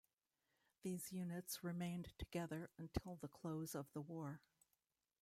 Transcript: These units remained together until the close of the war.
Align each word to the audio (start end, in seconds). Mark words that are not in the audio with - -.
These 0.81 1.11
units 1.13 1.63
remained 1.63 2.13
together 2.17 2.71
until 2.79 3.17
the 3.17 3.27
close 3.27 3.75
of 3.75 3.93
the 3.93 4.01
war. 4.01 4.41